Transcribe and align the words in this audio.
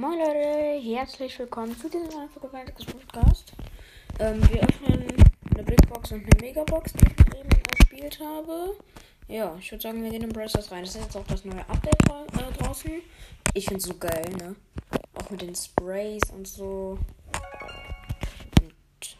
Leute, 0.00 0.80
herzlich 0.82 1.38
willkommen 1.38 1.76
zu 1.78 1.90
diesem 1.90 2.08
neuen 2.08 2.30
Podcast. 2.30 3.52
Ähm, 4.18 4.40
wir 4.50 4.62
öffnen 4.62 5.06
eine 5.54 5.62
Big 5.62 5.86
Box 5.90 6.12
und 6.12 6.22
eine 6.22 6.40
Megabox, 6.40 6.94
die 6.94 7.04
ich 7.04 7.38
eben 7.38 7.50
erspielt 7.78 8.18
habe. 8.18 8.78
Ja, 9.28 9.54
ich 9.60 9.70
würde 9.70 9.82
sagen, 9.82 10.02
wir 10.02 10.10
gehen 10.10 10.22
in 10.22 10.30
Brawl 10.30 10.48
Stars 10.48 10.72
rein. 10.72 10.84
Das 10.84 10.94
ist 10.94 11.02
jetzt 11.02 11.16
auch 11.18 11.26
das 11.26 11.44
neue 11.44 11.68
Update 11.68 12.00
äh, 12.08 12.62
draußen. 12.62 12.92
Ich 13.52 13.66
finde 13.66 13.76
es 13.76 13.84
so 13.84 13.94
geil, 13.98 14.24
ne? 14.38 14.56
Auch 15.16 15.28
mit 15.28 15.42
den 15.42 15.54
Sprays 15.54 16.22
und 16.34 16.48
so. 16.48 16.98
Und 18.62 19.16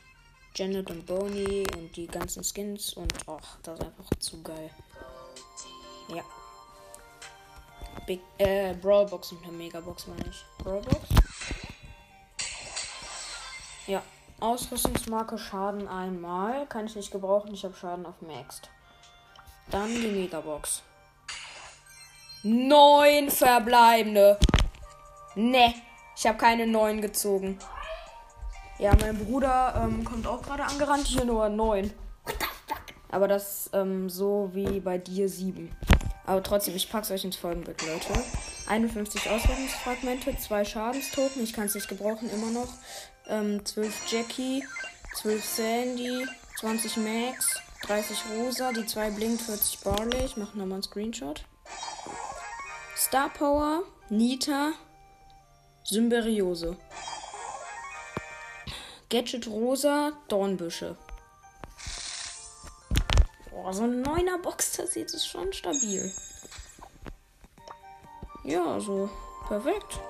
Janet 0.55 0.91
und 0.91 1.05
Boney 1.05 1.67
und 1.77 1.95
die 1.95 2.07
ganzen 2.07 2.43
Skins 2.43 2.95
und 2.95 3.13
ach, 3.27 3.59
das 3.63 3.81
ist 3.81 3.85
einfach 3.85 4.11
zu 4.19 4.43
geil. 4.43 4.71
Ja. 6.09 6.25
Big, 8.11 8.23
äh, 8.39 8.75
Brawlbox 8.75 9.31
und 9.31 9.45
eine 9.45 9.53
Megabox, 9.53 10.09
meine 10.09 10.25
ich. 10.29 10.45
Brawlbox? 10.65 10.99
Ja. 13.87 14.03
Ausrüstungsmarke 14.41 15.39
Schaden 15.39 15.87
einmal. 15.87 16.67
Kann 16.67 16.87
ich 16.87 16.97
nicht 16.97 17.13
gebrauchen. 17.13 17.55
Ich 17.55 17.65
habe 17.65 17.77
Schaden 17.77 18.05
auf 18.07 18.21
Maxed. 18.21 18.69
Dann 19.71 19.95
die 19.95 20.09
Megabox. 20.09 20.83
Neun 22.43 23.31
verbleibende. 23.31 24.41
Ne. 25.37 25.73
Ich 26.17 26.27
habe 26.27 26.37
keine 26.37 26.67
neun 26.67 27.01
gezogen. 27.01 27.61
Ja, 28.81 28.93
mein 29.01 29.25
Bruder 29.25 29.85
ähm, 29.85 30.05
kommt 30.05 30.27
auch 30.27 30.43
gerade 30.43 30.65
angerannt. 30.65 31.07
Hier 31.07 31.25
nur 31.25 31.49
neun. 31.49 31.93
Aber 33.13 33.29
das 33.29 33.71
ähm, 33.73 34.11
so 34.11 34.51
wie 34.53 34.81
bei 34.81 34.99
dir 34.99 35.29
sieben. 35.29 35.77
Aber 36.31 36.45
trotzdem, 36.45 36.77
ich 36.77 36.89
pack's 36.89 37.11
euch 37.11 37.25
ins 37.25 37.35
Folgenbild, 37.35 37.85
Leute. 37.85 38.13
51 38.69 39.29
Ausrüstungsfragmente, 39.31 40.39
2 40.39 40.65
Schadenstoken, 40.65 41.43
ich 41.43 41.53
kann 41.53 41.67
es 41.67 41.75
nicht 41.75 41.89
gebrauchen, 41.89 42.31
immer 42.31 42.53
noch. 42.53 42.69
Ähm, 43.27 43.67
12 43.67 44.13
Jackie, 44.13 44.65
12 45.17 45.45
Sandy, 45.45 46.25
20 46.61 46.99
Max, 46.99 47.61
30 47.83 48.17
Rosa, 48.37 48.71
die 48.71 48.87
2 48.87 49.11
blinkt, 49.11 49.43
40 49.43 49.81
Barley. 49.81 50.25
Ich 50.25 50.37
mache 50.37 50.57
nochmal 50.57 50.75
einen 50.75 50.85
Screenshot. 50.85 51.43
Star 52.97 53.31
Power, 53.31 53.83
Nita, 54.09 54.71
Symberiose. 55.83 56.77
Gadget 59.09 59.49
Rosa, 59.49 60.13
Dornbüsche. 60.29 60.97
Boah, 63.63 63.75
so 63.75 63.83
ein 63.83 64.01
neuner 64.01 64.39
Box, 64.39 64.73
das 64.73 64.93
sieht 64.93 65.13
es 65.13 65.27
schon 65.27 65.53
stabil. 65.53 66.11
Ja, 68.43 68.81
so 68.81 69.11
perfekt. 69.49 70.01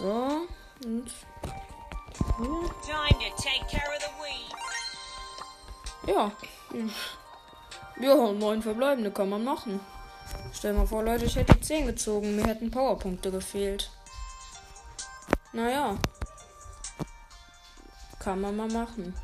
So, 0.00 0.46
und. 0.84 1.10
Ja. 6.06 6.32
Ja, 8.00 8.32
neun 8.32 8.62
verbleibende 8.62 9.10
kann 9.10 9.28
man 9.28 9.44
machen. 9.44 9.80
Stell 10.54 10.72
mal 10.72 10.86
vor, 10.86 11.02
Leute, 11.02 11.26
ich 11.26 11.36
hätte 11.36 11.60
10 11.60 11.86
gezogen. 11.86 12.36
Mir 12.36 12.46
hätten 12.46 12.70
Powerpunkte 12.70 13.30
gefehlt. 13.30 13.90
Naja. 15.52 15.98
Kann 18.18 18.40
man 18.40 18.56
mal 18.56 18.68
machen. 18.68 19.14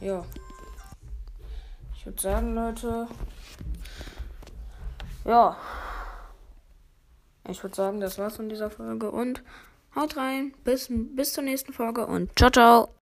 Ja. 0.00 0.24
Ich 1.94 2.06
würde 2.06 2.20
sagen, 2.20 2.54
Leute. 2.54 3.08
Ja. 5.24 5.56
Ich 7.48 7.62
würde 7.62 7.74
sagen, 7.74 8.00
das 8.00 8.18
war's 8.18 8.36
von 8.36 8.48
dieser 8.48 8.70
Folge 8.70 9.10
und 9.10 9.42
haut 9.94 10.16
rein. 10.16 10.54
Bis, 10.64 10.88
bis 10.90 11.32
zur 11.32 11.44
nächsten 11.44 11.72
Folge 11.72 12.06
und 12.06 12.30
ciao, 12.38 12.50
ciao. 12.50 12.97